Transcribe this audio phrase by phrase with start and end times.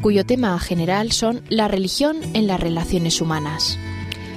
[0.00, 3.78] cuyo tema general son la religión en las relaciones humanas.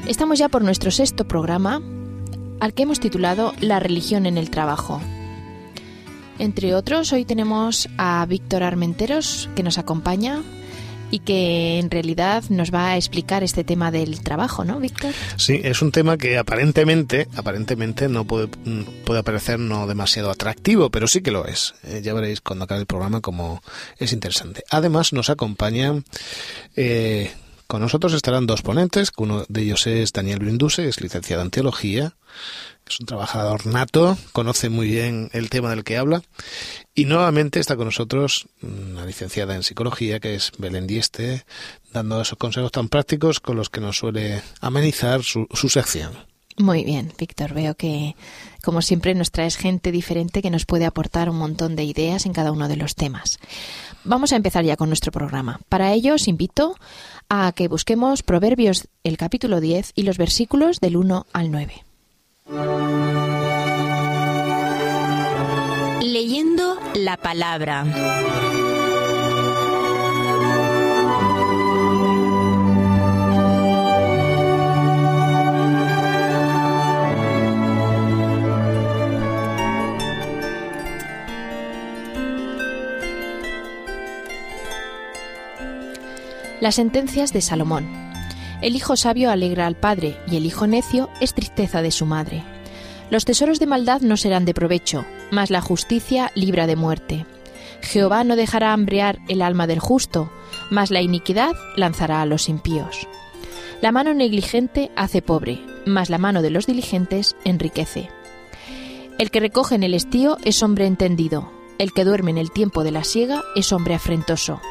[0.08, 1.82] Estamos ya por nuestro sexto programa,
[2.60, 5.02] al que hemos titulado La religión en el trabajo.
[6.40, 10.42] Entre otros, hoy tenemos a Víctor Armenteros, que nos acompaña
[11.12, 15.14] y que en realidad nos va a explicar este tema del trabajo, ¿no, Víctor?
[15.36, 18.48] Sí, es un tema que aparentemente, aparentemente no puede,
[19.06, 21.76] puede parecer no demasiado atractivo, pero sí que lo es.
[21.84, 23.62] Eh, ya veréis cuando acabe el programa cómo
[23.98, 24.64] es interesante.
[24.70, 26.02] Además nos acompaña
[26.76, 27.32] eh,
[27.72, 32.16] con nosotros estarán dos ponentes, uno de ellos es Daniel Brinduse, es licenciado en teología,
[32.92, 36.22] es un trabajador nato, conoce muy bien el tema del que habla.
[36.94, 41.46] Y nuevamente está con nosotros una licenciada en psicología, que es Belén Dieste,
[41.94, 46.12] dando esos consejos tan prácticos con los que nos suele amenizar su, su sección.
[46.58, 47.54] Muy bien, Víctor.
[47.54, 48.16] Veo que,
[48.62, 52.34] como siempre, nos traes gente diferente que nos puede aportar un montón de ideas en
[52.34, 53.40] cada uno de los temas.
[54.04, 55.62] Vamos a empezar ya con nuestro programa.
[55.70, 56.76] Para ello os invito
[57.30, 61.86] a que busquemos Proverbios el capítulo 10 y los versículos del 1 al 9.
[66.02, 67.86] Leyendo la palabra.
[86.60, 88.11] Las sentencias de Salomón.
[88.62, 92.44] El hijo sabio alegra al padre y el hijo necio es tristeza de su madre.
[93.10, 97.26] Los tesoros de maldad no serán de provecho, mas la justicia libra de muerte.
[97.82, 100.32] Jehová no dejará hambrear el alma del justo,
[100.70, 103.08] mas la iniquidad lanzará a los impíos.
[103.82, 108.10] La mano negligente hace pobre, mas la mano de los diligentes enriquece.
[109.18, 112.84] El que recoge en el estío es hombre entendido, el que duerme en el tiempo
[112.84, 114.62] de la siega es hombre afrentoso.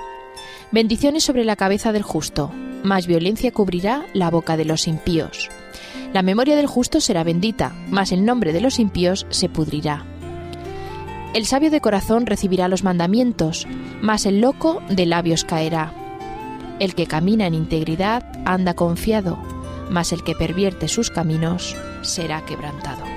[0.72, 2.52] Bendiciones sobre la cabeza del justo,
[2.84, 5.48] más violencia cubrirá la boca de los impíos.
[6.12, 10.04] La memoria del justo será bendita, mas el nombre de los impíos se pudrirá.
[11.34, 13.66] El sabio de corazón recibirá los mandamientos,
[14.00, 15.92] mas el loco de labios caerá.
[16.78, 19.38] El que camina en integridad anda confiado,
[19.90, 23.09] mas el que pervierte sus caminos será quebrantado.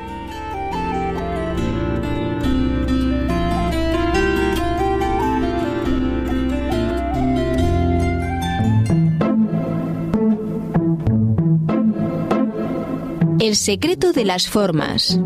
[13.43, 15.19] El secreto de las formas.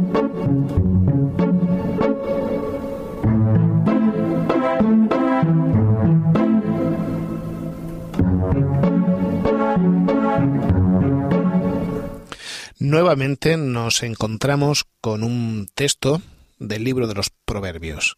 [12.79, 16.23] Nuevamente nos encontramos con un texto
[16.57, 18.17] del libro de los Proverbios.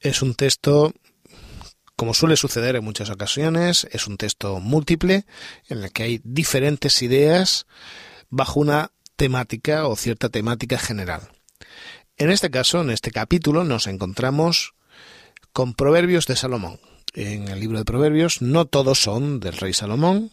[0.00, 0.94] Es un texto,
[1.94, 5.26] como suele suceder en muchas ocasiones, es un texto múltiple
[5.68, 7.68] en el que hay diferentes ideas
[8.28, 11.28] bajo una temática o cierta temática general.
[12.16, 14.74] En este caso, en este capítulo, nos encontramos
[15.52, 16.80] con Proverbios de Salomón.
[17.14, 20.30] En el libro de Proverbios no todos son del rey Salomón,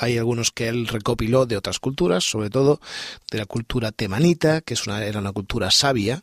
[0.00, 2.80] hay algunos que él recopiló de otras culturas, sobre todo
[3.30, 6.22] de la cultura temanita, que es una, era una cultura sabia,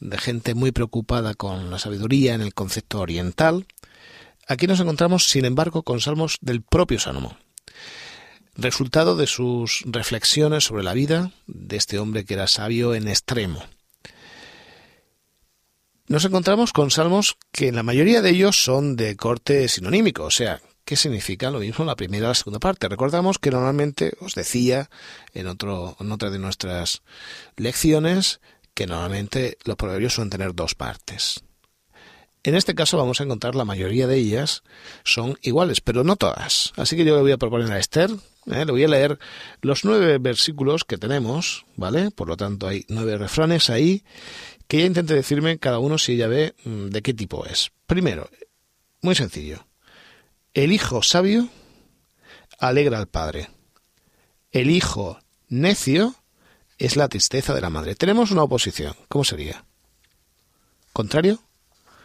[0.00, 3.66] de gente muy preocupada con la sabiduría en el concepto oriental.
[4.48, 7.36] Aquí nos encontramos, sin embargo, con salmos del propio Salomón,
[8.56, 13.62] resultado de sus reflexiones sobre la vida de este hombre que era sabio en extremo.
[16.08, 20.60] Nos encontramos con salmos que la mayoría de ellos son de corte sinonímico, o sea,
[20.86, 22.88] ¿Qué significa lo mismo la primera y la segunda parte?
[22.88, 24.88] Recordamos que normalmente os decía
[25.34, 27.02] en, otro, en otra de nuestras
[27.56, 28.40] lecciones
[28.72, 31.42] que normalmente los proverbios suelen tener dos partes.
[32.44, 34.62] En este caso vamos a encontrar la mayoría de ellas
[35.02, 36.72] son iguales, pero no todas.
[36.76, 38.10] Así que yo le voy a proponer a Esther,
[38.46, 38.64] ¿eh?
[38.64, 39.18] le voy a leer
[39.60, 42.10] los nueve versículos que tenemos, ¿vale?
[42.10, 44.04] Por lo tanto hay nueve refranes ahí,
[44.68, 47.70] que ella intente decirme cada uno si ella ve mm, de qué tipo es.
[47.86, 48.28] Primero,
[49.02, 49.66] muy sencillo.
[50.54, 51.48] El hijo sabio
[52.58, 53.50] alegra al padre.
[54.50, 56.14] El hijo necio
[56.78, 57.94] es la tristeza de la madre.
[57.94, 58.94] Tenemos una oposición.
[59.08, 59.64] ¿Cómo sería?
[60.92, 61.40] ¿Contrario?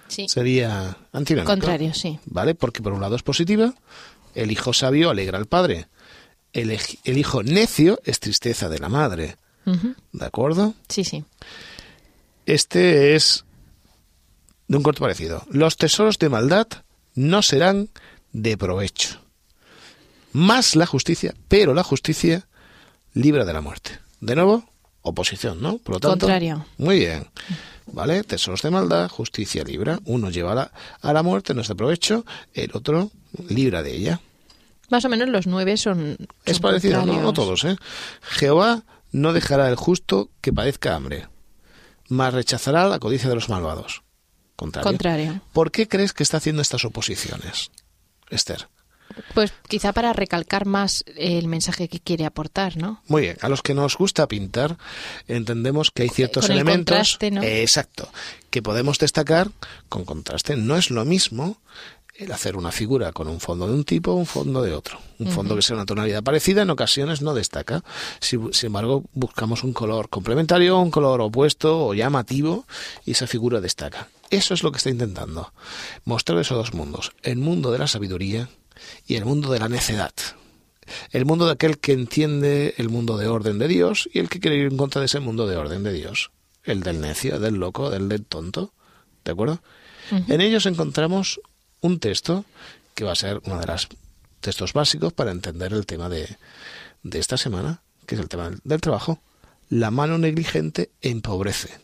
[0.07, 0.27] Sí.
[0.27, 1.51] Sería antinómico.
[1.51, 2.19] Contrario, sí.
[2.25, 2.55] ¿Vale?
[2.55, 3.73] Porque por un lado es positiva
[4.35, 5.88] El hijo sabio alegra al padre.
[6.53, 9.38] El, hijo necio es tristeza de la madre.
[10.12, 10.74] ¿De acuerdo?
[10.89, 11.24] Sí, sí.
[12.45, 13.45] Este es
[14.68, 15.45] de un corto parecido.
[15.50, 16.68] Los tesoros de maldad
[17.15, 17.89] no serán
[18.33, 19.19] de provecho.
[20.33, 22.48] Más la justicia, pero la justicia
[23.13, 24.00] libra de la muerte.
[24.21, 24.69] De nuevo,
[25.01, 25.77] oposición, ¿no?
[25.77, 26.65] Por lo tanto, Contrario.
[26.77, 27.27] Muy bien.
[27.88, 28.24] ¿Vale?
[28.24, 30.00] Tesoros de maldad, justicia libra.
[30.06, 30.71] Uno lleva a la,
[31.01, 33.12] a la muerte, no es de provecho, el otro
[33.50, 34.21] libra de ella.
[34.91, 36.17] Más o menos los nueve son.
[36.45, 37.77] Es parecido, no, no todos, ¿eh?
[38.21, 41.27] Jehová no dejará al justo que padezca hambre,
[42.09, 44.03] mas rechazará la codicia de los malvados.
[44.55, 44.88] Contrario.
[44.88, 45.41] Contrario.
[45.53, 47.71] ¿Por qué crees que está haciendo estas oposiciones,
[48.29, 48.67] Esther?
[49.33, 53.01] Pues quizá para recalcar más el mensaje que quiere aportar, ¿no?
[53.07, 54.77] Muy bien, a los que nos gusta pintar
[55.27, 57.43] entendemos que hay ciertos Con el elementos, contraste, ¿no?
[57.43, 58.09] eh, exacto,
[58.49, 59.49] que podemos destacar
[59.89, 60.55] con contraste.
[60.55, 61.57] No es lo mismo
[62.15, 64.99] el hacer una figura con un fondo de un tipo o un fondo de otro.
[65.19, 67.83] Un fondo que sea una tonalidad parecida en ocasiones no destaca.
[68.19, 72.65] Si- sin embargo, buscamos un color complementario, un color opuesto o llamativo
[73.05, 74.09] y esa figura destaca.
[74.29, 75.53] Eso es lo que está intentando.
[76.05, 77.11] Mostrar esos dos mundos.
[77.23, 78.49] El mundo de la sabiduría
[79.07, 80.11] y el mundo de la necedad.
[81.11, 84.39] El mundo de aquel que entiende el mundo de orden de Dios y el que
[84.39, 86.31] quiere ir en contra de ese mundo de orden de Dios.
[86.63, 88.73] El del necio, del loco, del del tonto.
[89.23, 89.61] ¿De acuerdo?
[90.27, 91.39] En ellos encontramos
[91.81, 92.45] un texto
[92.95, 93.87] que va a ser uno de los
[94.39, 96.37] textos básicos para entender el tema de,
[97.03, 99.19] de esta semana, que es el tema del, del trabajo.
[99.69, 101.79] La mano negligente empobrece,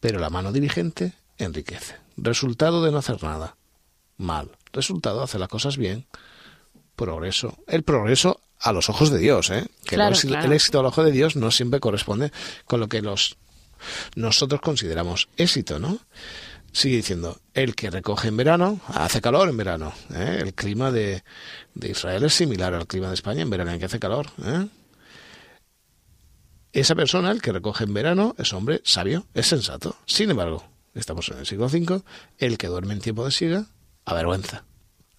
[0.00, 1.96] pero la mano diligente enriquece.
[2.16, 3.56] Resultado de no hacer nada.
[4.16, 4.50] Mal.
[4.72, 6.06] Resultado de hacer las cosas bien.
[6.96, 7.58] Progreso.
[7.66, 9.66] El progreso a los ojos de Dios, ¿eh?
[9.84, 10.46] Que Claro, el, éxito, claro.
[10.46, 12.32] el éxito a los ojos de Dios no siempre corresponde
[12.64, 13.36] con lo que los
[14.14, 15.98] nosotros consideramos éxito, ¿no?
[16.72, 19.92] Sigue diciendo, el que recoge en verano, hace calor en verano.
[20.14, 20.38] ¿eh?
[20.40, 21.22] El clima de,
[21.74, 24.28] de Israel es similar al clima de España en verano, en que hace calor.
[24.42, 24.66] ¿eh?
[26.72, 29.96] Esa persona, el que recoge en verano, es hombre sabio, es sensato.
[30.06, 30.64] Sin embargo,
[30.94, 32.02] estamos en el siglo V,
[32.38, 33.66] el que duerme en tiempo de siega,
[34.06, 34.64] avergüenza.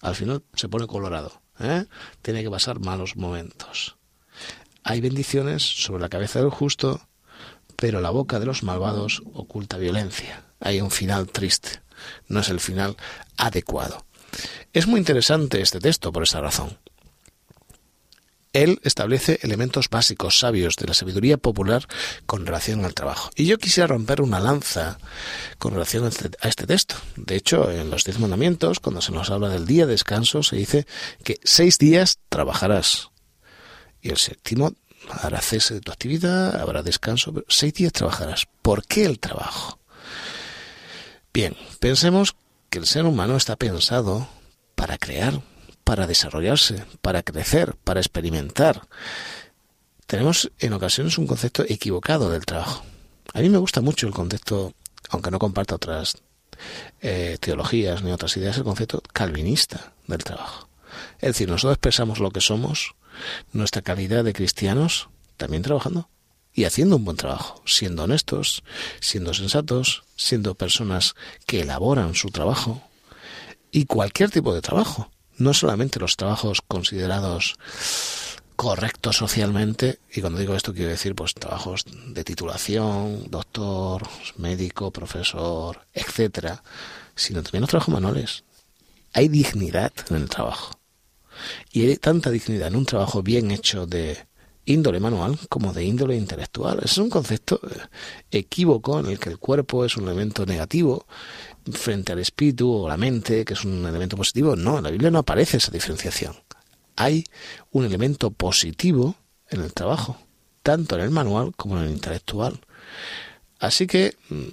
[0.00, 1.40] Al final se pone colorado.
[1.60, 1.86] ¿eh?
[2.22, 3.96] Tiene que pasar malos momentos.
[4.82, 7.00] Hay bendiciones sobre la cabeza del justo,
[7.76, 10.44] pero la boca de los malvados oculta violencia.
[10.60, 11.80] Hay un final triste.
[12.28, 12.96] No es el final
[13.36, 14.04] adecuado.
[14.72, 16.78] Es muy interesante este texto por esa razón.
[18.52, 21.88] Él establece elementos básicos, sabios, de la sabiduría popular
[22.24, 23.30] con relación al trabajo.
[23.34, 24.98] Y yo quisiera romper una lanza
[25.58, 26.94] con relación a este, a este texto.
[27.16, 30.54] De hecho, en los diez mandamientos, cuando se nos habla del día de descanso, se
[30.54, 30.86] dice
[31.24, 33.10] que seis días trabajarás.
[34.00, 34.72] Y el séptimo
[35.10, 38.46] hará cese de tu actividad, habrá descanso, pero seis días trabajarás.
[38.62, 39.78] ¿Por qué el trabajo?
[41.32, 42.36] Bien, pensemos
[42.70, 44.28] que el ser humano está pensado
[44.74, 45.40] para crear,
[45.84, 48.86] para desarrollarse, para crecer, para experimentar.
[50.06, 52.84] Tenemos en ocasiones un concepto equivocado del trabajo.
[53.32, 54.74] A mí me gusta mucho el concepto,
[55.08, 56.18] aunque no comparta otras
[57.00, 60.68] eh, teologías ni otras ideas, el concepto calvinista del trabajo.
[61.18, 62.94] Es decir, nosotros expresamos lo que somos,
[63.52, 66.08] nuestra calidad de cristianos, también trabajando
[66.52, 68.62] y haciendo un buen trabajo, siendo honestos,
[69.00, 71.14] siendo sensatos, siendo personas
[71.46, 72.82] que elaboran su trabajo
[73.70, 77.56] y cualquier tipo de trabajo, no solamente los trabajos considerados
[78.56, 84.02] correctos socialmente, y cuando digo esto quiero decir pues trabajos de titulación, doctor,
[84.36, 86.62] médico, profesor, etcétera,
[87.16, 88.44] sino también los trabajos manuales.
[89.12, 90.72] Hay dignidad en el trabajo.
[91.72, 94.18] Y hay tanta dignidad en un trabajo bien hecho de
[94.66, 96.80] índole manual como de índole intelectual.
[96.82, 97.78] Es un concepto eh,
[98.30, 101.06] equívoco en el que el cuerpo es un elemento negativo
[101.72, 104.56] frente al espíritu o la mente, que es un elemento positivo.
[104.56, 106.34] No, en la Biblia no aparece esa diferenciación.
[106.96, 107.24] Hay
[107.72, 109.16] un elemento positivo
[109.48, 110.18] en el trabajo,
[110.62, 112.60] tanto en el manual como en el intelectual.
[113.58, 114.44] Así que, mm,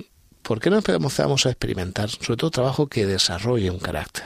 [0.42, 4.26] ¿por qué no empezamos a experimentar, sobre todo trabajo que desarrolle un carácter,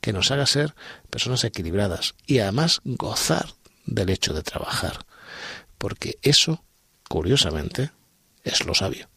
[0.00, 0.74] que nos haga ser
[1.10, 3.46] personas equilibradas y además gozar
[3.84, 5.06] del hecho de trabajar?
[5.78, 6.64] Porque eso,
[7.08, 7.90] curiosamente,
[8.44, 9.08] es lo sabio.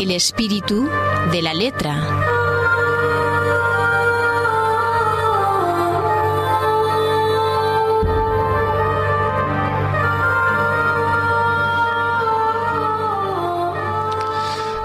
[0.00, 0.88] El espíritu
[1.30, 2.19] de la letra.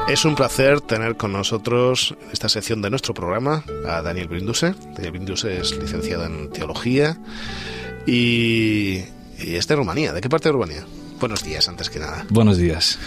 [0.07, 4.75] Es un placer tener con nosotros en esta sección de nuestro programa a Daniel Brinduse.
[4.93, 7.17] Daniel Brinduse es licenciado en teología
[8.05, 9.03] y,
[9.39, 10.13] y es de Rumanía.
[10.13, 10.85] ¿De qué parte de Rumanía?
[11.19, 12.23] Buenos días, antes que nada.
[12.29, 12.99] Buenos días.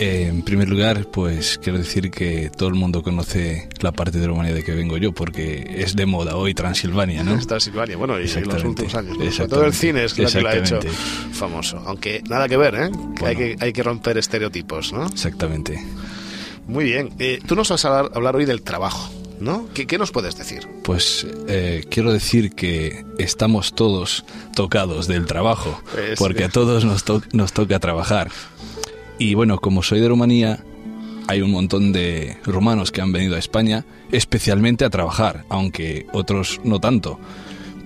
[0.00, 4.26] Eh, en primer lugar, pues quiero decir que todo el mundo conoce la parte de
[4.26, 7.34] Rumanía de que vengo yo, porque es de moda hoy Transilvania, ¿no?
[7.34, 9.18] Es Transilvania, bueno, y en los últimos años.
[9.18, 9.30] ¿no?
[9.30, 10.80] Sobre todo el cine es lo que lo ha hecho
[11.32, 11.82] famoso.
[11.84, 12.90] Aunque nada que ver, ¿eh?
[13.14, 15.06] Que, hay, que hay que romper estereotipos, ¿no?
[15.06, 15.84] Exactamente.
[16.66, 17.10] Muy bien.
[17.18, 19.12] Eh, tú nos vas a hablar, hoy del trabajo.
[19.38, 19.68] ¿No?
[19.72, 20.68] ¿Qué, ¿Qué, nos puedes decir?
[20.84, 25.82] Pues eh, quiero decir que estamos todos tocados del trabajo,
[26.18, 28.30] porque a todos nos, to nos toca trabajar.
[29.20, 30.64] Y bueno, como soy de Rumanía,
[31.28, 36.58] hay un montón de rumanos que han venido a España especialmente a trabajar, aunque otros
[36.64, 37.20] no tanto.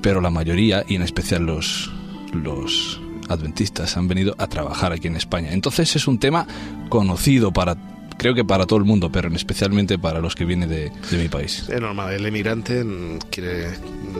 [0.00, 1.90] Pero la mayoría, y en especial los,
[2.32, 5.52] los adventistas, han venido a trabajar aquí en España.
[5.52, 6.46] Entonces es un tema
[6.88, 7.76] conocido para
[8.24, 11.28] creo que para todo el mundo, pero especialmente para los que vienen de, de, mi
[11.28, 11.68] país.
[11.68, 12.82] Es normal, el emigrante
[13.28, 13.68] quiere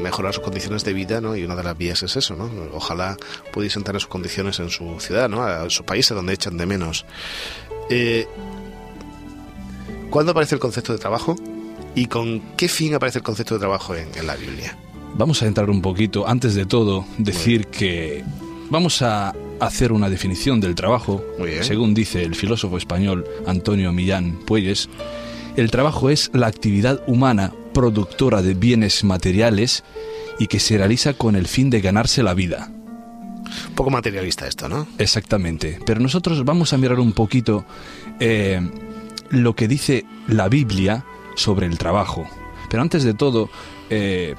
[0.03, 1.35] mejorar sus condiciones de vida, ¿no?
[1.35, 2.51] Y una de las vías es eso, ¿no?
[2.75, 3.17] Ojalá
[3.51, 5.43] pudiesen tener sus condiciones en su ciudad, ¿no?
[5.43, 7.07] A su país, donde echan de menos.
[7.89, 8.27] Eh,
[10.11, 11.35] ¿Cuándo aparece el concepto de trabajo?
[11.95, 14.77] ¿Y con qué fin aparece el concepto de trabajo en, en la Biblia?
[15.15, 18.23] Vamos a entrar un poquito, antes de todo, decir que
[18.69, 21.25] vamos a hacer una definición del trabajo.
[21.63, 24.89] Según dice el filósofo español Antonio Millán Puelles,
[25.57, 29.85] el trabajo es la actividad humana productora de bienes materiales
[30.39, 32.71] y que se realiza con el fin de ganarse la vida.
[33.69, 34.87] Un poco materialista esto, ¿no?
[34.99, 35.79] Exactamente.
[35.85, 37.65] Pero nosotros vamos a mirar un poquito
[38.19, 38.61] eh,
[39.31, 41.05] lo que dice la Biblia
[41.37, 42.27] sobre el trabajo.
[42.71, 43.51] Pero antes de todo,
[43.91, 44.35] eh,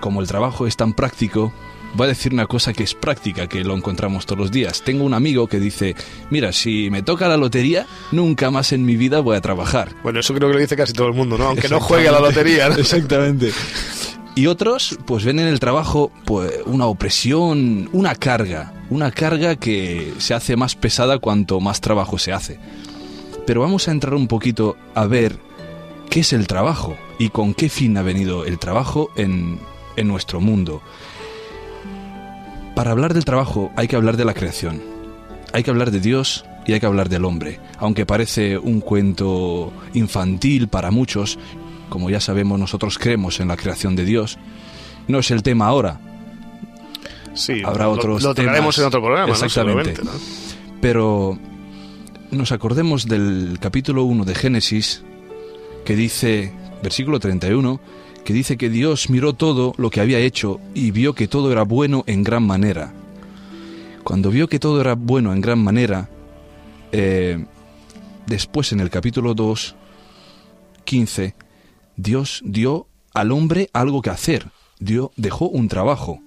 [0.00, 1.52] como el trabajo es tan práctico,
[1.94, 4.82] voy a decir una cosa que es práctica, que lo encontramos todos los días.
[4.82, 5.94] Tengo un amigo que dice,
[6.30, 9.94] mira, si me toca la lotería, nunca más en mi vida voy a trabajar.
[10.02, 11.46] Bueno, eso creo que lo dice casi todo el mundo, ¿no?
[11.46, 12.66] Aunque no juegue a la lotería.
[12.78, 13.52] Exactamente.
[14.34, 20.14] Y otros, pues ven en el trabajo pues, una opresión, una carga, una carga que
[20.18, 22.58] se hace más pesada cuanto más trabajo se hace.
[23.46, 25.36] Pero vamos a entrar un poquito a ver
[26.08, 29.58] qué es el trabajo y con qué fin ha venido el trabajo en,
[29.96, 30.80] en nuestro mundo.
[32.80, 34.80] Para hablar del trabajo hay que hablar de la creación,
[35.52, 37.60] hay que hablar de Dios y hay que hablar del hombre.
[37.76, 41.38] Aunque parece un cuento infantil para muchos,
[41.90, 44.38] como ya sabemos nosotros creemos en la creación de Dios,
[45.08, 46.00] no es el tema ahora.
[47.34, 48.78] Sí, habrá lo, otros lo temas.
[48.78, 50.02] en otro programa, Exactamente.
[50.02, 50.12] ¿no?
[50.80, 51.38] Pero
[52.30, 55.04] nos acordemos del capítulo 1 de Génesis
[55.84, 57.78] que dice, versículo 31,
[58.24, 61.62] que dice que Dios miró todo lo que había hecho y vio que todo era
[61.62, 62.92] bueno en gran manera.
[64.04, 66.08] Cuando vio que todo era bueno en gran manera,
[66.92, 67.44] eh,
[68.26, 69.76] después en el capítulo 2,
[70.84, 71.34] 15,
[71.96, 74.46] Dios dio al hombre algo que hacer,
[74.78, 76.20] dio, dejó un trabajo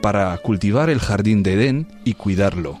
[0.00, 2.78] para cultivar el jardín de Edén y cuidarlo.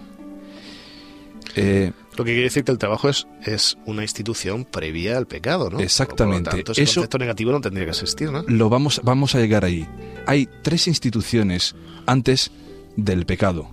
[1.54, 5.70] Eh, lo que quiere decir que el trabajo es, es una institución previa al pecado,
[5.70, 5.80] ¿no?
[5.80, 6.50] Exactamente.
[6.50, 8.42] Por lo tanto, ese Eso concepto negativo no tendría que existir, ¿no?
[8.46, 9.86] lo vamos, vamos a llegar ahí.
[10.26, 11.74] Hay tres instituciones
[12.06, 12.50] antes
[12.96, 13.70] del pecado.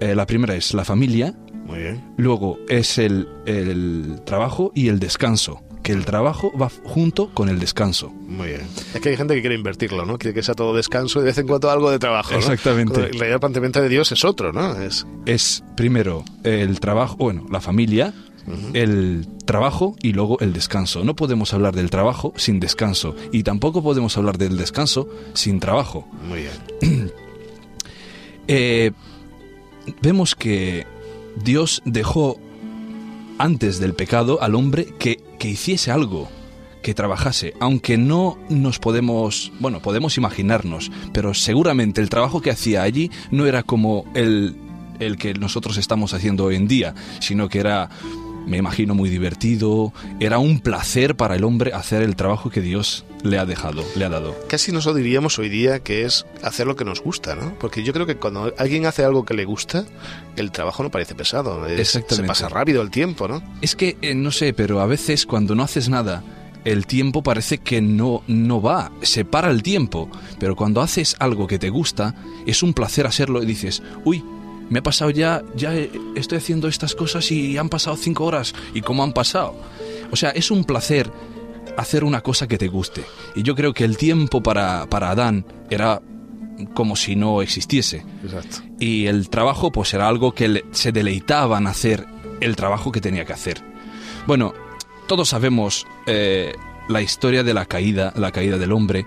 [0.00, 2.04] Eh, la primera es la familia, Muy bien.
[2.16, 5.62] luego es el, el trabajo y el descanso.
[5.82, 8.10] Que el trabajo va junto con el descanso.
[8.10, 8.62] Muy bien.
[8.94, 10.16] Es que hay gente que quiere invertirlo, ¿no?
[10.18, 12.32] Quiere que sea todo descanso y de vez en cuando algo de trabajo.
[12.32, 12.38] ¿no?
[12.38, 12.94] Exactamente.
[13.00, 14.80] En realidad el planteamiento de Dios es otro, ¿no?
[14.80, 18.14] Es Es primero el trabajo, bueno, la familia,
[18.74, 21.04] el trabajo y luego el descanso.
[21.04, 26.08] No podemos hablar del trabajo sin descanso y tampoco podemos hablar del descanso sin trabajo.
[26.28, 26.46] muy
[26.80, 27.12] bien.
[28.48, 28.90] Eh,
[30.02, 30.84] vemos que
[31.36, 32.40] Dios dejó
[33.38, 36.28] antes del pecado al hombre que, que hiciese algo,
[36.82, 42.82] que trabajase, aunque no nos podemos, bueno, podemos imaginarnos, pero seguramente el trabajo que hacía
[42.82, 44.56] allí no era como el,
[44.98, 47.88] el que nosotros estamos haciendo hoy en día, sino que era,
[48.46, 53.04] me imagino, muy divertido, era un placer para el hombre hacer el trabajo que Dios
[53.22, 54.34] le ha dejado, le ha dado.
[54.48, 57.54] Casi nosotros diríamos hoy día que es hacer lo que nos gusta, ¿no?
[57.58, 59.84] Porque yo creo que cuando alguien hace algo que le gusta,
[60.36, 61.66] el trabajo no parece pesado.
[61.66, 62.28] es- se Exactamente.
[62.28, 63.42] pasa rápido el tiempo, ¿no?
[63.60, 66.22] Es que, eh, no sé, pero a veces cuando no haces nada,
[66.64, 70.08] el tiempo parece que no, no va, se para el tiempo.
[70.38, 72.14] Pero cuando haces algo que te gusta,
[72.46, 74.24] es un placer hacerlo y dices, uy,
[74.70, 75.74] me ha pasado ya, ya
[76.16, 78.54] estoy haciendo estas cosas y han pasado cinco horas.
[78.74, 79.54] ¿Y cómo han pasado?
[80.10, 81.10] O sea, es un placer
[81.76, 83.04] hacer una cosa que te guste.
[83.34, 86.00] Y yo creo que el tiempo para, para Adán era
[86.74, 88.58] como si no existiese Exacto.
[88.78, 92.06] y el trabajo pues era algo que le- se deleitaban hacer
[92.40, 93.62] el trabajo que tenía que hacer.
[94.26, 94.52] Bueno,
[95.08, 96.54] todos sabemos eh,
[96.88, 99.06] la historia de la caída, la caída del hombre.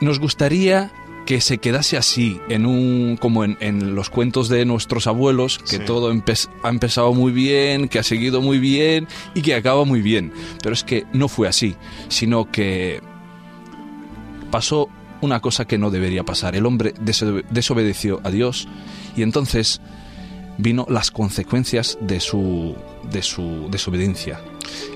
[0.00, 0.90] Nos gustaría
[1.26, 5.76] que se quedase así, en un, como en, en los cuentos de nuestros abuelos, que
[5.76, 5.82] Sí.
[5.86, 10.02] todo empe- ha empezado muy bien, que ha seguido muy bien y que acaba muy
[10.02, 10.32] bien.
[10.62, 11.76] Pero es que no fue así,
[12.08, 13.00] sino que
[14.50, 14.88] pasó
[15.20, 16.56] una cosa que no debería pasar.
[16.56, 18.66] El hombre deso- desobedeció a Dios
[19.16, 19.80] y entonces
[20.60, 22.76] vino las consecuencias de su,
[23.10, 24.40] de su desobediencia.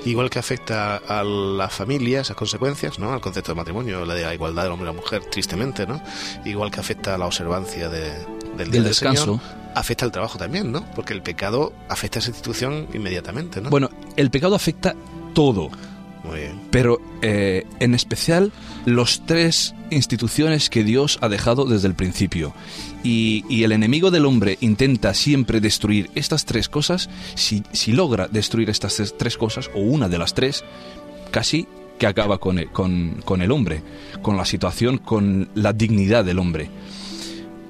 [0.04, 3.12] Igual que afecta a la familia esas consecuencias, ¿no?
[3.12, 6.00] Al concepto de matrimonio, la de la igualdad del hombre y la mujer, tristemente, ¿no?
[6.44, 9.24] Igual que afecta a la observancia de- del día Del del descanso.
[9.24, 9.40] Señor,
[9.74, 10.84] afecta al trabajo también, ¿no?
[10.94, 13.70] Porque el pecado afecta a esa institución inmediatamente, ¿no?
[13.70, 14.94] Bueno, el pecado afecta
[15.34, 15.70] todo.
[16.24, 16.60] Muy bien.
[16.70, 18.50] pero eh, en especial
[18.86, 22.54] los tres instituciones que Dios ha dejado desde el principio.
[23.02, 27.10] Y, y el enemigo del hombre intenta siempre destruir estas tres cosas.
[27.34, 30.64] Si, si logra destruir estas tres, tres cosas, o una de las tres,
[31.30, 31.66] casi
[31.98, 33.82] que acaba con el, con, con el hombre,
[34.22, 36.68] con la situación, con la dignidad del hombre.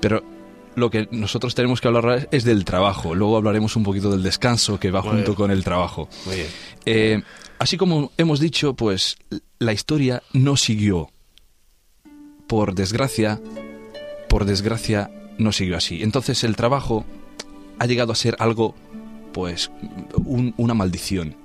[0.00, 0.23] Pero
[0.76, 3.14] lo que nosotros tenemos que hablar es del trabajo.
[3.14, 5.37] Luego hablaremos un poquito del descanso que va Muy junto bien.
[5.37, 6.08] con el trabajo.
[6.26, 6.49] Muy bien.
[6.87, 7.23] Eh,
[7.58, 9.16] así como hemos dicho, pues
[9.58, 11.11] la historia no siguió.
[12.46, 13.40] Por desgracia,
[14.28, 16.02] por desgracia, no siguió así.
[16.02, 17.04] Entonces el trabajo
[17.78, 18.75] ha llegado a ser algo,
[19.32, 19.70] pues,
[20.25, 21.37] un- una maldición.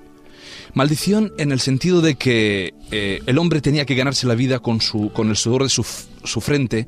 [0.74, 4.80] Maldición en el sentido de que eh, el hombre tenía que ganarse la vida con,
[4.80, 5.84] su, con el sudor de su,
[6.22, 6.86] su frente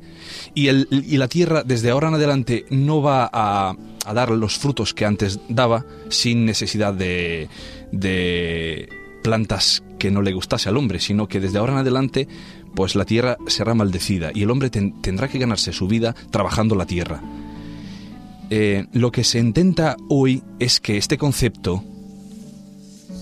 [0.53, 3.75] y, el, y la tierra desde ahora en adelante no va a,
[4.05, 7.49] a dar los frutos que antes daba sin necesidad de,
[7.91, 8.87] de
[9.23, 12.27] plantas que no le gustase al hombre, sino que desde ahora en adelante
[12.75, 16.75] pues la tierra será maldecida y el hombre ten- tendrá que ganarse su vida trabajando
[16.75, 17.21] la tierra.
[18.49, 21.83] Eh, lo que se intenta hoy es que este concepto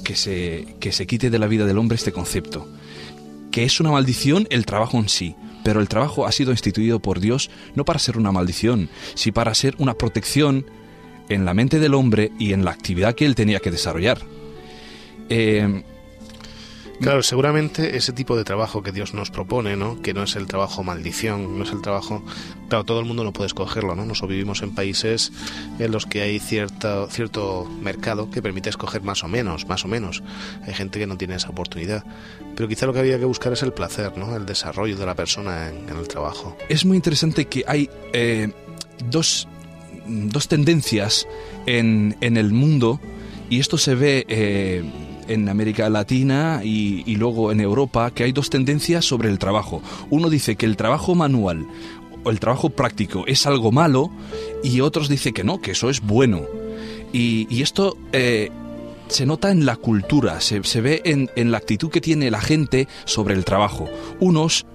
[0.03, 2.67] que se, que se quite de la vida del hombre este concepto,
[3.51, 7.19] que es una maldición el trabajo en sí, pero el trabajo ha sido instituido por
[7.19, 10.65] Dios no para ser una maldición, sino para ser una protección
[11.29, 14.19] en la mente del hombre y en la actividad que él tenía que desarrollar.
[15.29, 15.83] Eh,
[17.01, 19.99] Claro, seguramente ese tipo de trabajo que Dios nos propone, ¿no?
[20.03, 22.23] Que no es el trabajo maldición, no es el trabajo...
[22.69, 24.05] Claro, todo el mundo no puede escogerlo, ¿no?
[24.05, 25.31] Nosotros vivimos en países
[25.79, 29.87] en los que hay cierta, cierto mercado que permite escoger más o menos, más o
[29.87, 30.21] menos.
[30.67, 32.05] Hay gente que no tiene esa oportunidad.
[32.55, 34.35] Pero quizá lo que había que buscar es el placer, ¿no?
[34.35, 36.55] El desarrollo de la persona en, el trabajo.
[36.69, 38.51] es muy interesante que hay eh,
[39.09, 39.47] dos,
[40.05, 41.27] dos tendencias
[41.65, 43.01] en, en el mundo
[43.49, 44.83] y esto se ve eh,
[45.33, 49.81] en América Latina y, luego en Europa, que hay dos tendencias sobre el trabajo.
[50.09, 51.67] Uno dice que el trabajo manual
[52.23, 54.11] o el trabajo práctico es algo malo
[54.63, 56.41] y otros dicen que no, que eso es bueno.
[57.13, 58.49] Y, y esto eh,
[59.07, 62.41] se nota en la cultura, se, se ve en, en la actitud que tiene la
[62.41, 63.89] gente sobre el trabajo.
[64.19, 64.65] Unos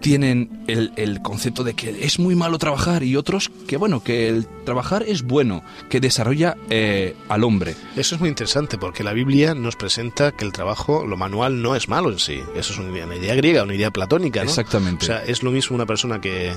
[0.00, 4.28] tienen el, el concepto de que es muy malo trabajar y otros que bueno, que
[4.28, 7.74] el trabajar es bueno, que desarrolla eh, al hombre.
[7.96, 11.76] Eso es muy interesante porque la Biblia nos presenta que el trabajo, lo manual, no
[11.76, 12.40] es malo en sí.
[12.54, 14.48] Eso es una una idea griega, una idea platónica, ¿no?
[14.48, 15.04] Exactamente.
[15.04, 16.52] O sea, es lo mismo una persona que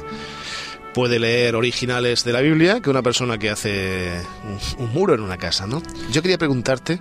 [0.94, 5.22] puede leer originales de la Biblia que una persona que hace un, un muro en
[5.22, 5.82] una casa, ¿no?
[6.12, 7.00] Yo quería preguntarte,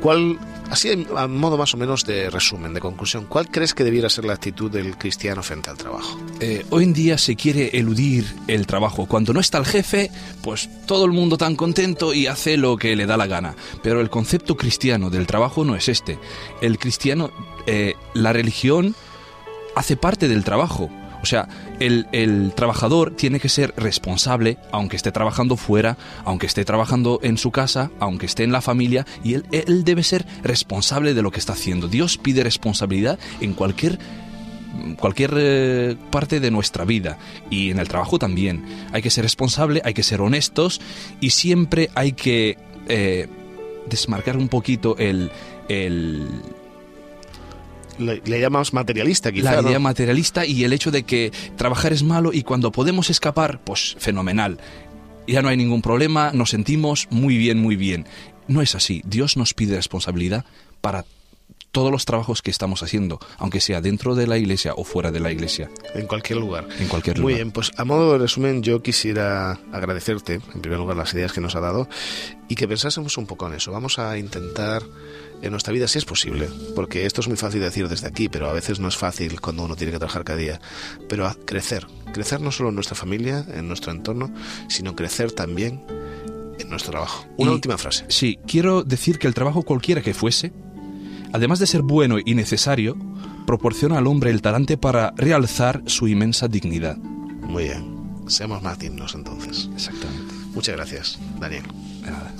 [0.00, 0.38] ¿cuál,
[0.70, 4.24] así a modo más o menos de resumen, de conclusión, cuál crees que debiera ser
[4.24, 6.18] la actitud del cristiano frente al trabajo?
[6.40, 9.06] Eh, hoy en día se quiere eludir el trabajo.
[9.06, 10.10] Cuando no está el jefe,
[10.42, 13.54] pues todo el mundo tan contento y hace lo que le da la gana.
[13.82, 16.18] Pero el concepto cristiano del trabajo no es este.
[16.60, 17.30] El cristiano,
[17.66, 18.94] eh, la religión
[19.76, 20.90] hace parte del trabajo.
[21.22, 21.48] O sea,
[21.80, 27.36] el, el trabajador tiene que ser responsable, aunque esté trabajando fuera, aunque esté trabajando en
[27.38, 31.30] su casa, aunque esté en la familia, y él, él debe ser responsable de lo
[31.30, 31.88] que está haciendo.
[31.88, 33.98] Dios pide responsabilidad en cualquier
[34.98, 37.18] cualquier eh, parte de nuestra vida
[37.50, 38.64] y en el trabajo también.
[38.92, 40.80] Hay que ser responsable, hay que ser honestos
[41.20, 42.56] y siempre hay que
[42.88, 43.26] eh,
[43.90, 45.30] desmarcar un poquito el,
[45.68, 46.28] el-
[48.00, 49.68] Le, le llamamos materialista, quizá, la ¿no?
[49.68, 53.96] idea materialista y el hecho de que trabajar es malo y cuando podemos escapar, pues
[53.98, 54.58] fenomenal.
[55.26, 58.06] Ya no hay ningún problema, nos sentimos muy bien, muy bien.
[58.48, 59.02] No es así.
[59.04, 60.44] Dios nos pide responsabilidad
[60.80, 61.04] para
[61.70, 65.20] todos los trabajos que estamos haciendo, aunque sea dentro de la iglesia o fuera de
[65.20, 66.66] la iglesia, En cualquier lugar.
[66.80, 67.36] en cualquier Muy lugar.
[67.36, 71.40] bien, pues a modo de resumen yo quisiera agradecerte, en primer lugar, las ideas que
[71.40, 71.88] nos ha dado
[72.48, 73.70] y que pensásemos un poco en eso.
[73.70, 74.82] Vamos a intentar
[75.42, 78.28] en nuestra vida, si es posible, porque esto es muy fácil de decir desde aquí,
[78.28, 80.60] pero a veces no es fácil cuando uno tiene que trabajar cada día,
[81.08, 84.30] pero a crecer, crecer no solo en nuestra familia, en nuestro entorno,
[84.68, 85.82] sino crecer también
[86.58, 87.26] en nuestro trabajo.
[87.38, 88.04] Una Y- última frase.
[88.08, 90.52] Sí, quiero decir que el trabajo cualquiera que fuese,
[91.32, 92.96] además de ser bueno y necesario,
[93.46, 96.96] proporciona al hombre el talante para realzar su inmensa dignidad.
[96.98, 97.98] Muy bien.
[98.28, 99.68] Seamos más dignos entonces.
[99.74, 100.34] Exactamente.
[100.54, 101.64] Muchas gracias, Daniel.
[102.04, 102.32] De nada.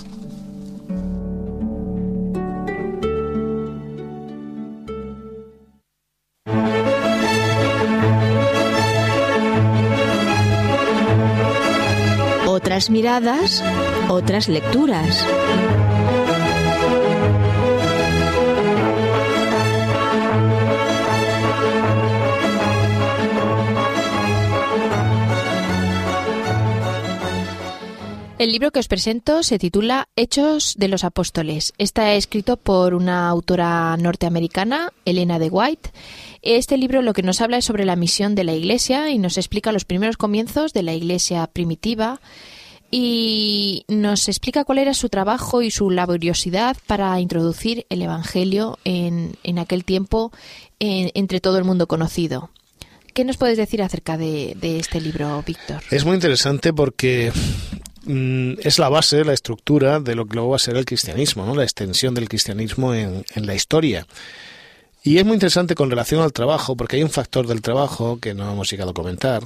[12.80, 13.64] Otras miradas,
[14.08, 15.26] otras lecturas.
[28.38, 31.74] El libro que os presento se titula Hechos de los Apóstoles.
[31.76, 35.90] Está escrito por una autora norteamericana, Elena de White.
[36.40, 39.36] Este libro lo que nos habla es sobre la misión de la Iglesia y nos
[39.36, 42.22] explica los primeros comienzos de la Iglesia primitiva
[42.90, 49.36] y nos explica cuál era su trabajo y su laboriosidad para introducir el Evangelio en,
[49.44, 50.32] en aquel tiempo
[50.80, 52.50] en- entre todo el mundo conocido.
[53.14, 55.82] ¿Qué nos puedes decir acerca de, de este libro, Víctor?
[55.90, 57.32] Es muy interesante porque
[58.04, 61.44] mm, es la base, la estructura de lo que luego va a ser el cristianismo,
[61.46, 61.54] ¿no?
[61.54, 64.06] la extensión del cristianismo en, en la historia.
[65.02, 68.34] Y es muy interesante con relación al trabajo, porque hay un factor del trabajo que
[68.34, 69.42] no hemos llegado a comentar,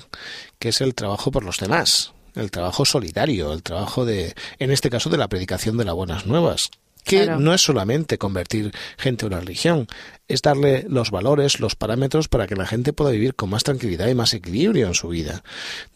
[0.58, 4.90] que es el trabajo por los demás, el trabajo solidario, el trabajo de, en este
[4.90, 6.70] caso, de la predicación de las buenas nuevas,
[7.04, 7.38] que Claro.
[7.40, 9.86] no es solamente convertir gente a una religión,
[10.26, 14.08] es darle los valores, los parámetros para que la gente pueda vivir con más tranquilidad
[14.08, 15.42] y más equilibrio en su vida.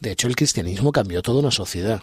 [0.00, 2.02] De hecho, el cristianismo cambió toda una sociedad.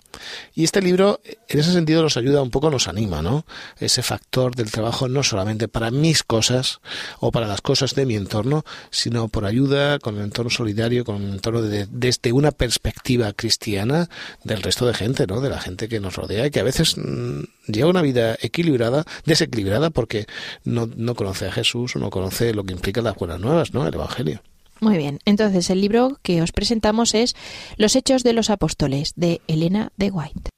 [0.55, 3.45] Y este libro, en ese sentido, nos ayuda un poco, nos anima, ¿no?
[3.79, 6.79] Ese factor del trabajo no solamente para mis cosas
[7.19, 11.21] o para las cosas de mi entorno, sino por ayuda con el entorno solidario, con
[11.21, 14.09] el entorno de- desde una perspectiva cristiana
[14.43, 15.41] del resto de gente, ¿no?
[15.41, 19.05] De la gente que nos rodea y que a veces mm, lleva una vida equilibrada,
[19.25, 20.25] desequilibrada porque
[20.63, 23.86] no, no conoce a Jesús o no conoce lo que implica las buenas nuevas, ¿no?
[23.86, 24.41] El Evangelio.
[24.80, 27.36] Muy bien, entonces el libro que os presentamos es
[27.75, 30.49] Los Hechos de los Apóstoles de Elena de White.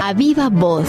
[0.00, 0.86] A viva voz.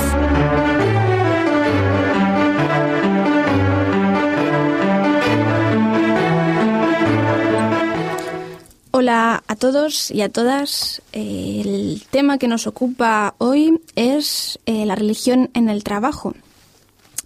[9.04, 11.02] Hola a todos y a todas.
[11.12, 16.36] El tema que nos ocupa hoy es eh, la religión en el trabajo.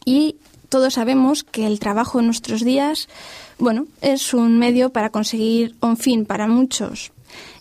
[0.04, 0.38] Y
[0.70, 3.10] todos sabemos que el trabajo en nuestros días,
[3.60, 7.12] bueno, es un medio para conseguir un fin para muchos.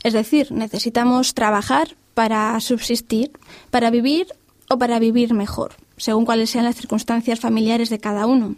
[0.03, 3.33] Es decir, necesitamos trabajar para subsistir,
[3.71, 4.29] para vivir
[4.71, 8.55] o para vivir mejor, según cuáles sean las circunstancias familiares de cada uno.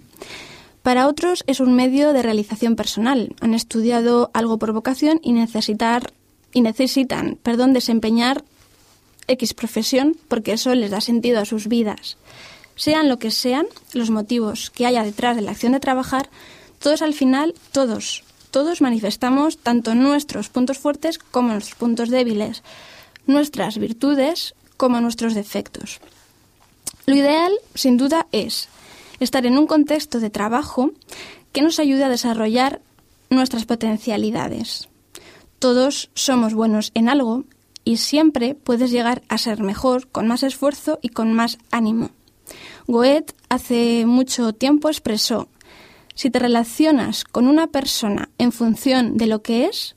[0.83, 3.35] Para otros es un medio de realización personal.
[3.41, 6.13] Han estudiado algo por vocación y necesitar
[6.53, 8.45] y necesitan, perdón, desempeñar
[9.27, 12.17] X profesión porque eso les da sentido a sus vidas.
[12.77, 16.31] Sean lo que sean los motivos que haya detrás de la acción de trabajar,
[16.79, 22.63] todos al final, todos, todos manifestamos tanto nuestros puntos fuertes como nuestros puntos débiles,
[23.27, 26.01] nuestras virtudes como nuestros defectos.
[27.07, 28.69] Lo ideal, sin duda, es
[29.21, 30.93] estar en un contexto de trabajo
[31.53, 32.81] que nos ayude a desarrollar
[33.31, 34.89] nuestras potencialidades.
[35.59, 37.45] Todos somos buenos en algo
[37.85, 42.11] y siempre puedes llegar a ser mejor con más esfuerzo y con más ánimo.
[42.87, 45.49] Goethe hace mucho tiempo expresó,
[46.15, 49.95] si te relacionas con una persona en función de lo que es,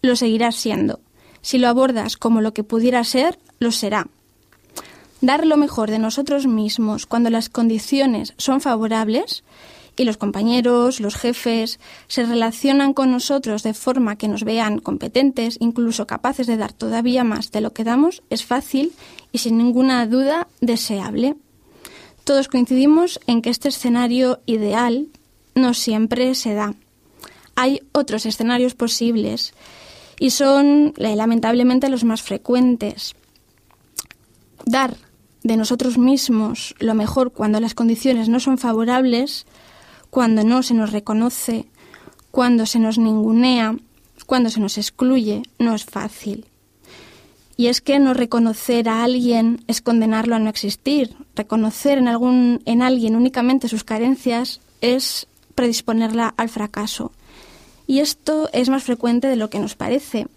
[0.00, 1.00] lo seguirás siendo.
[1.40, 4.08] Si lo abordas como lo que pudiera ser, lo será.
[5.20, 9.42] Dar lo mejor de nosotros mismos cuando las condiciones son favorables
[9.96, 15.56] y los compañeros, los jefes, se relacionan con nosotros de forma que nos vean competentes,
[15.58, 18.92] incluso capaces de dar todavía más de lo que damos, es fácil
[19.32, 21.34] y sin ninguna duda deseable.
[22.22, 25.08] Todos coincidimos en que este escenario ideal
[25.56, 26.74] no siempre se da.
[27.56, 29.52] Hay otros escenarios posibles
[30.20, 33.16] y son eh, lamentablemente los más frecuentes.
[34.64, 35.07] Dar
[35.42, 39.46] de nosotros mismos lo mejor cuando las condiciones no son favorables,
[40.10, 41.66] cuando no se nos reconoce,
[42.30, 43.76] cuando se nos ningunea,
[44.26, 46.46] cuando se nos excluye, no es fácil.
[47.56, 51.16] Y es que no reconocer a alguien es condenarlo a no existir.
[51.34, 57.10] Reconocer en, algún, en alguien únicamente sus carencias es predisponerla al fracaso.
[57.88, 60.28] Y esto es más frecuente de lo que nos parece.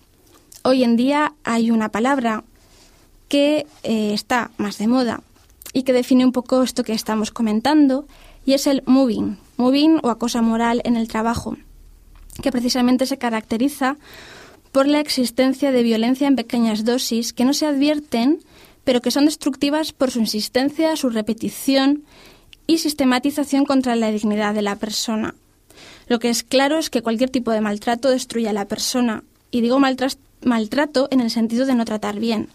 [0.64, 2.44] Hoy en día hay una palabra
[3.32, 5.22] que eh, está más de moda
[5.72, 8.06] y que define un poco esto que estamos comentando,
[8.46, 11.56] y es el moving, moving o acosa moral en el trabajo,
[12.44, 13.96] que precisamente se caracteriza
[14.74, 18.40] por la existencia de violencia en pequeñas dosis que no se advierten,
[18.84, 22.04] pero que son destructivas por su insistencia, su repetición
[22.68, 25.36] y sistematización contra la dignidad de la persona.
[26.10, 29.62] Lo que es claro es que cualquier tipo de maltrato destruye a la persona, y
[29.62, 32.50] digo maltrato en el sentido de no tratar bien.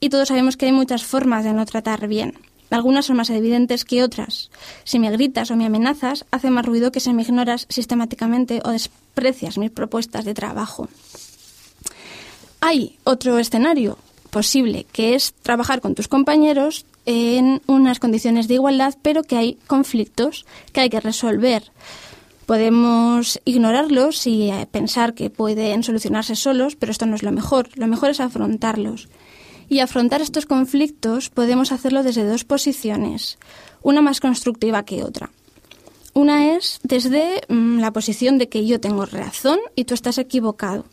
[0.00, 2.34] Y todos sabemos que hay muchas formas de no tratar bien.
[2.70, 4.50] Algunas son más evidentes que otras.
[4.84, 8.70] Si me gritas o me amenazas, hace más ruido que si me ignoras sistemáticamente o
[8.70, 10.88] desprecias mis propuestas de trabajo.
[12.60, 13.98] Hay otro escenario
[14.30, 19.58] posible, que es trabajar con tus compañeros en unas condiciones de igualdad, pero que hay
[19.66, 21.72] conflictos que hay que resolver.
[22.46, 27.68] Podemos ignorarlos y eh, pensar que pueden solucionarse solos, pero esto no es lo mejor.
[27.74, 29.08] Lo mejor es afrontarlos.
[29.70, 33.38] Y afrontar estos conflictos podemos hacerlo desde dos posiciones,
[33.82, 35.30] una más constructiva que otra.
[36.12, 40.86] Una es desde mm, la posición de que yo tengo razón y tú estás equivocado.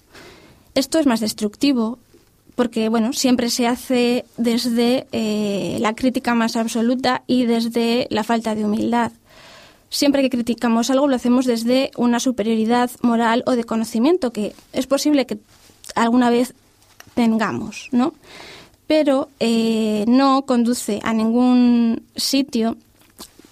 [0.76, 1.98] Esto es más destructivo
[2.56, 8.54] porque, bueno, siempre se hace desde eh, la crítica más absoluta y desde la falta
[8.54, 9.12] de humildad.
[9.90, 14.86] Siempre que criticamos algo lo hacemos desde una superioridad moral o de conocimiento que es
[14.86, 15.40] posible que
[15.96, 16.54] alguna vez
[17.16, 18.14] tengamos, ¿no?
[18.88, 22.78] Pero eh, no conduce a ningún sitio,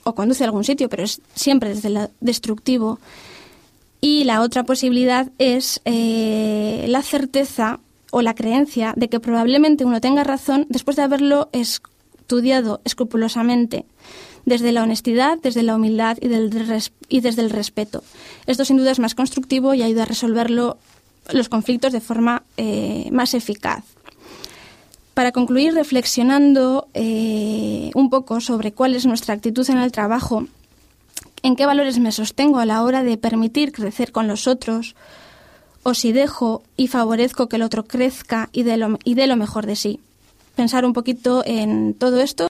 [0.03, 2.99] o conduce a algún sitio, pero es siempre desde el destructivo.
[4.01, 7.79] Y la otra posibilidad es eh, la certeza
[8.11, 13.85] o la creencia de que probablemente uno tenga razón después de haberlo estudiado escrupulosamente,
[14.45, 18.03] desde la honestidad, desde la humildad y, desde el respeto.
[18.45, 20.77] Esto sin duda es más constructivo y ayuda a resolverlo
[21.31, 23.94] los conflictos de forma eh, más eficaz
[25.15, 30.45] para concluir reflexionando eh, un poco sobre cuál es nuestra actitud en el trabajo,
[31.41, 34.95] en qué valores me sostengo a la hora de permitir crecer con los otros,
[35.83, 39.65] o si dejo y favorezco que el otro crezca y dé lo, y lo mejor
[39.65, 40.01] de sí.
[40.55, 42.47] Pensar un poquito en todo esto.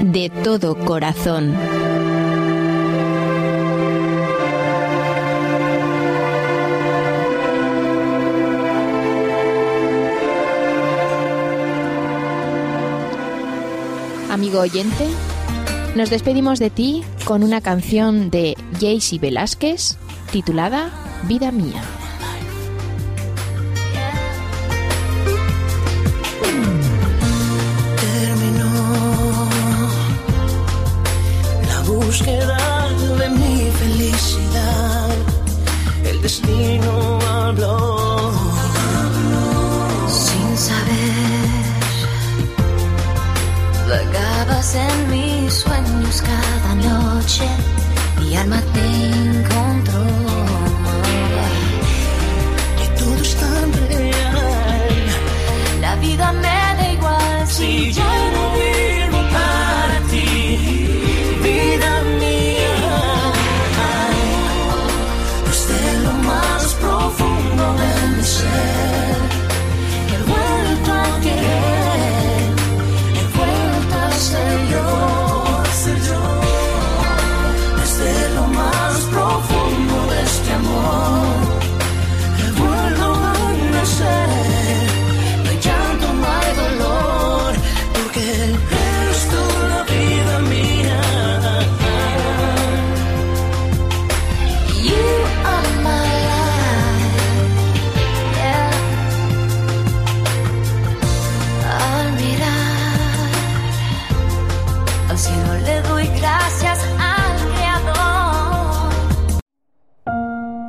[0.00, 1.56] De todo corazón.
[14.60, 15.06] Oyente,
[15.94, 19.96] nos despedimos de ti con una canción de Jaycee Velázquez
[20.30, 20.90] titulada
[21.28, 21.82] Vida Mía.
[44.76, 45.05] And.